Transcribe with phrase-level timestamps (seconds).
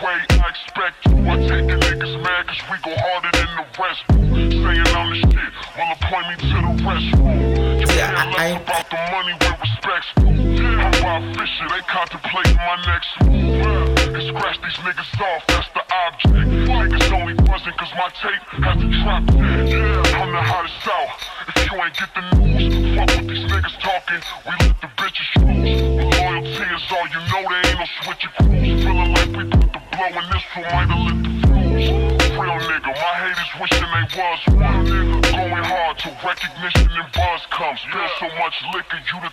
[0.00, 1.16] way, I expect you.
[1.28, 4.02] I take a niggas mad cause we go harder than the rest.
[4.08, 7.80] Saying I'm the shit, well, appoint me to the restroom.
[7.80, 10.78] You Yeah, care I- less I- about the money with respect's due.
[10.78, 11.66] How about Fisher?
[11.68, 14.14] They contemplating my next move.
[14.14, 16.34] And scratch these niggas off, that's the object.
[16.68, 20.14] Niggas only buzzing cause my tape has the drop dead.
[20.20, 21.08] I'm the hottest out.
[21.48, 24.20] If you ain't get the news, fuck with these niggas talking.
[24.46, 25.82] We let the bitches choose.
[26.20, 28.84] Loyalty is all you know, there ain't no switch of crews.
[28.84, 31.90] Feeling like we put the blow in this might have lit the fuse.
[32.32, 34.84] Real nigga, my haters wishing they was one.
[34.86, 35.21] Going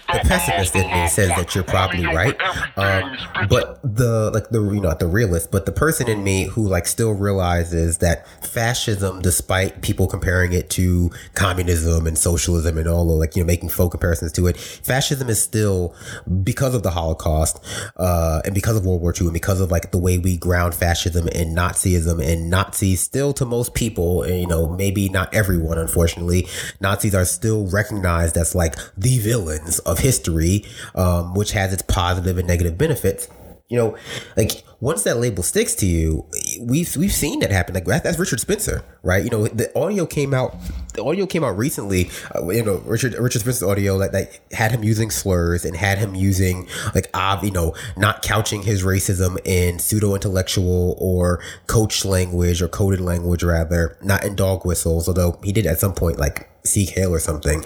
[0.07, 2.35] the pessimist in me says that you're probably right.
[2.77, 3.17] Um,
[3.47, 6.87] but the like the you know the realist, but the person in me who like
[6.87, 13.19] still realizes that fascism, despite people comparing it to communism and socialism and all of
[13.19, 15.95] like you know making faux comparisons to it, fascism is still
[16.43, 17.63] because of the Holocaust
[17.97, 20.73] uh, and because of World War II and because of like the way we ground
[20.73, 25.77] fascism and Nazism and Nazis still to most people, and, you know maybe not everyone,
[25.77, 26.47] unfortunately,
[26.81, 32.37] Nazis are still recognized as like the villains of history, um, which has its positive
[32.37, 33.27] and negative benefits.
[33.69, 33.97] You know,
[34.35, 36.25] like once that label sticks to you,
[36.59, 37.75] we've we've seen that happen.
[37.75, 39.23] Like that's Richard Spencer, right?
[39.23, 40.55] You know, the audio came out.
[40.95, 42.09] The audio came out recently.
[42.33, 45.99] Uh, you know, Richard Richard Spencer's audio that, that had him using slurs and had
[45.99, 52.03] him using like ob, you know, not couching his racism in pseudo intellectual or coach
[52.03, 55.07] language or coded language, rather, not in dog whistles.
[55.07, 57.63] Although he did at some point like Sieg Heil or something,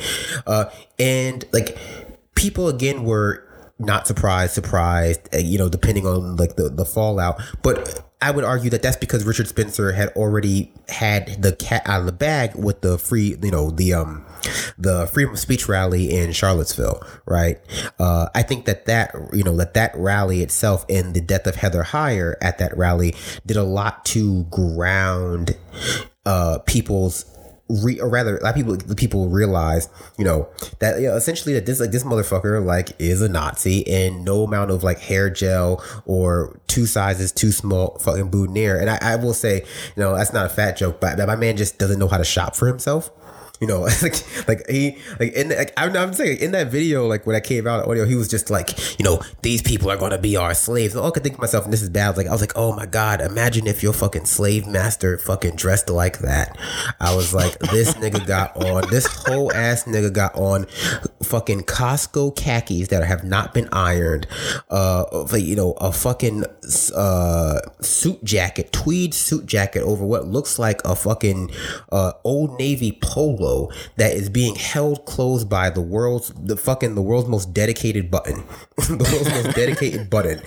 [0.47, 0.65] uh,
[0.99, 1.77] and like
[2.35, 3.47] people again were
[3.79, 7.41] not surprised, surprised, uh, you know, depending on like the, the fallout.
[7.61, 11.99] But I would argue that that's because Richard Spencer had already had the cat out
[11.99, 14.25] of the bag with the free, you know, the um
[14.77, 17.59] the freedom of speech rally in Charlottesville, right?
[17.99, 21.55] Uh, I think that that you know that that rally itself and the death of
[21.55, 25.57] Heather Heyer at that rally did a lot to ground
[26.25, 27.25] uh, people's
[27.69, 30.47] re, or rather, a lot of people people realize, you know,
[30.79, 34.43] that you know, essentially that this like this motherfucker like is a Nazi, and no
[34.43, 38.79] amount of like hair gel or two sizes too small fucking boutonniere.
[38.79, 39.61] And I, I will say,
[39.95, 42.23] you know, that's not a fat joke, but my man just doesn't know how to
[42.23, 43.11] shop for himself.
[43.59, 47.25] You know, like like he like in like I'm, I'm saying in that video, like
[47.25, 50.17] when I came out audio, he was just like, you know, these people are gonna
[50.17, 50.95] be our slaves.
[50.95, 52.17] And all I could think to myself, and this is bad.
[52.17, 55.89] Like I was like, oh my god, imagine if your fucking slave master fucking dressed
[55.89, 56.57] like that.
[56.99, 60.65] I was like, this nigga got on this whole ass nigga got on
[61.23, 64.27] fucking Costco khakis that have not been ironed.
[64.69, 66.45] Uh, you know, a fucking
[66.95, 71.51] uh suit jacket, tweed suit jacket over what looks like a fucking
[71.91, 77.01] uh old navy polo that is being held closed by the world's the fucking the
[77.01, 78.43] world's most dedicated button,
[78.77, 80.41] the world's most dedicated button,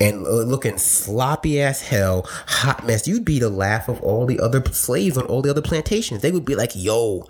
[0.00, 3.06] and uh, looking sloppy as hell, hot mess.
[3.06, 6.22] You'd be the laugh of all the other slaves on all the other plantations.
[6.22, 7.26] They would be like, "Yo,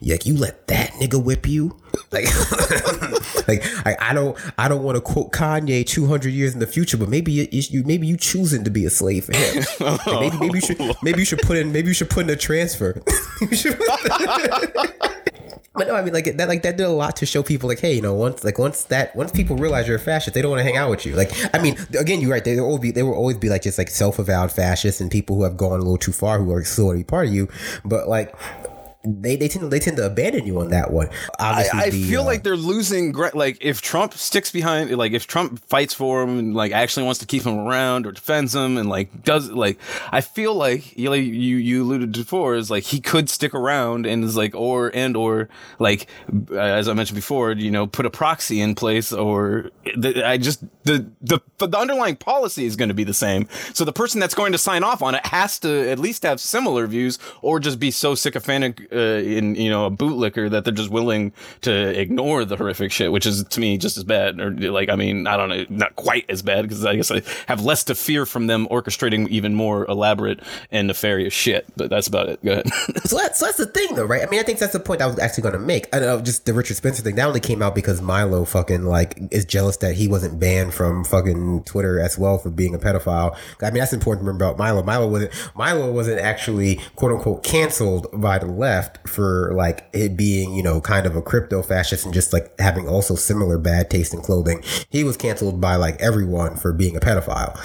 [0.00, 1.76] like you let that nigga whip you."
[2.10, 2.24] Like,
[3.48, 6.66] like I, I don't, I don't want to quote Kanye two hundred years in the
[6.66, 9.64] future, but maybe you, you, maybe you choosing to be a slave for him.
[9.82, 12.30] Like, maybe, maybe you should, maybe you should put in, maybe you should put in
[12.30, 13.02] a transfer.
[15.74, 17.80] But no, I mean like that, like that did a lot to show people like,
[17.80, 20.50] hey, you know, once like once that once people realize you're a fascist, they don't
[20.50, 21.16] want to hang out with you.
[21.16, 22.44] Like, I mean, again, you're right.
[22.44, 25.36] They will always be, they will always be like just like self-avowed fascists and people
[25.36, 27.32] who have gone a little too far who are still want to be part of
[27.32, 27.48] you.
[27.84, 28.34] But like.
[29.04, 31.08] They, they tend to, they tend to abandon you on that one.
[31.38, 33.12] I, Obviously, I the, feel uh, like they're losing.
[33.12, 37.20] Like if Trump sticks behind, like if Trump fights for him and like actually wants
[37.20, 39.78] to keep him around or defends him and like does like,
[40.10, 43.54] I feel like you like you you alluded to before is like he could stick
[43.54, 45.48] around and is like or and or
[45.78, 46.06] like
[46.50, 50.38] uh, as I mentioned before, you know, put a proxy in place or the, I
[50.38, 53.48] just the the the underlying policy is going to be the same.
[53.74, 56.40] So the person that's going to sign off on it has to at least have
[56.40, 60.74] similar views or just be so sycophantic uh, in you know a bootlicker that they're
[60.74, 64.40] just willing to ignore the horrific shit, which is to me just as bad.
[64.40, 67.22] Or like I mean I don't know, not quite as bad because I guess I
[67.46, 70.40] have less to fear from them orchestrating even more elaborate
[70.70, 71.66] and nefarious shit.
[71.76, 72.44] But that's about it.
[72.44, 72.66] Go ahead.
[73.04, 74.22] So that's, so that's the thing, though, right?
[74.22, 75.94] I mean, I think that's the point I was actually going to make.
[75.94, 77.16] I know, just the Richard Spencer thing.
[77.16, 81.04] That only came out because Milo fucking like is jealous that he wasn't banned from
[81.04, 83.36] fucking Twitter as well for being a pedophile.
[83.60, 84.82] I mean, that's important to remember about Milo.
[84.82, 88.81] Milo wasn't Milo wasn't actually quote unquote canceled by the left.
[88.82, 92.58] Left for like it being, you know, kind of a crypto fascist and just like
[92.58, 94.62] having also similar bad taste in clothing.
[94.88, 97.56] He was canceled by like everyone for being a pedophile,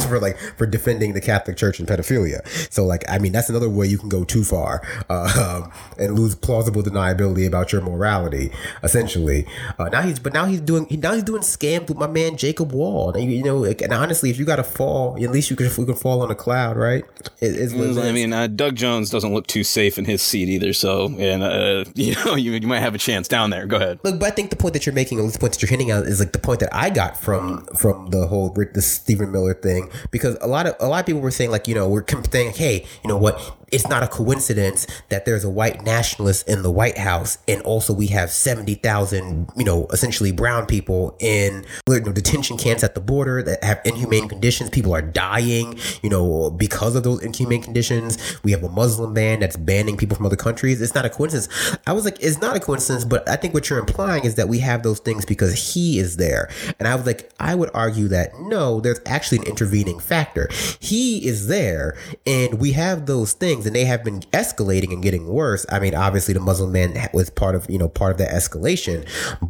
[0.08, 2.46] for like for defending the Catholic Church and pedophilia.
[2.72, 5.68] So like, I mean, that's another way you can go too far uh,
[5.98, 8.50] and lose plausible deniability about your morality,
[8.82, 9.46] essentially.
[9.78, 12.72] Uh, now he's, but now he's doing, now he's doing scams with my man Jacob
[12.72, 13.12] Wohl.
[13.12, 15.86] And, you know, and honestly, if you got to fall, at least you can, you
[15.86, 17.04] can fall on a cloud, right?
[17.40, 20.48] It, it's, mm, I mean, uh, Doug Jones doesn't look too safe in his seat
[20.56, 20.72] either.
[20.72, 23.66] So, and uh, you know, you, you might have a chance down there.
[23.66, 24.00] Go ahead.
[24.02, 25.90] Look, but I think the point that you're making, or the point that you're hinting
[25.90, 29.54] at, is like the point that I got from from the whole the Stephen Miller
[29.54, 32.04] thing, because a lot of a lot of people were saying like, you know, we're
[32.30, 33.40] saying, hey, you know what,
[33.72, 37.92] it's not a coincidence that there's a white nationalist in the White House, and also
[37.92, 42.94] we have seventy thousand, you know, essentially brown people in you know, detention camps at
[42.94, 44.70] the border that have inhumane conditions.
[44.70, 48.18] People are dying, you know, because of those inhumane conditions.
[48.42, 50.80] We have a Muslim ban that's banning people from other countries.
[50.80, 51.48] It's not a coincidence.
[51.86, 54.48] I was like, it's not a coincidence, but I think what you're implying is that
[54.48, 56.50] we have those things because he is there.
[56.78, 60.48] And I was like, I would argue that no, there's actually an intervening factor.
[60.80, 61.96] He is there,
[62.26, 65.66] and we have those things things, and they have been escalating and getting worse.
[65.70, 69.06] I mean, obviously, the Muslim ban was part of you know part of that escalation,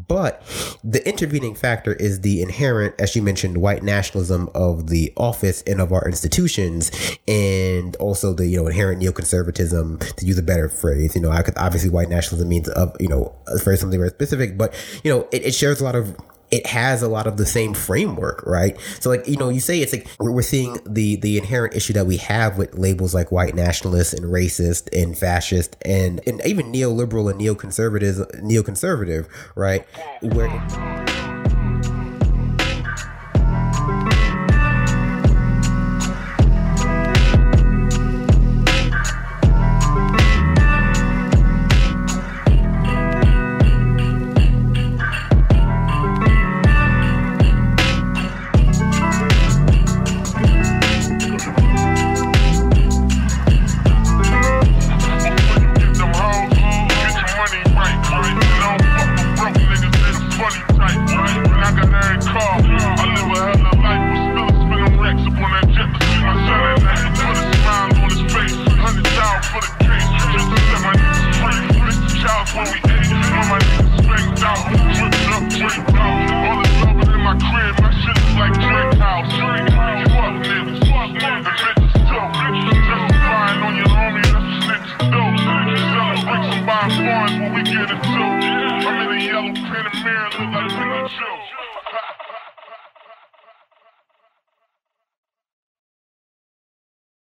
[0.08, 0.42] but
[0.84, 5.80] the intervening factor is the inherent, as you mentioned, white nationalism of the office and
[5.80, 6.90] of our institutions,
[7.26, 11.14] and also the you know inherent neoconservatism, to use a better phrase.
[11.14, 14.56] You know, I could obviously white nationalism means of you know for something very specific,
[14.56, 14.74] but
[15.04, 16.16] you know it, it shares a lot of
[16.50, 18.78] it has a lot of the same framework, right?
[19.00, 22.06] So like, you know, you say it's like we're seeing the the inherent issue that
[22.06, 27.30] we have with labels like white nationalist and racist and fascist and and even neoliberal
[27.30, 29.86] and neoconservative neoconservative, right?
[30.20, 31.05] Where